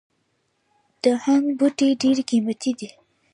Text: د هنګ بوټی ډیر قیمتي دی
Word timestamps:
د 1.01 1.03
هنګ 1.23 1.45
بوټی 1.59 1.89
ډیر 2.01 2.17
قیمتي 2.29 2.71
دی 2.79 2.89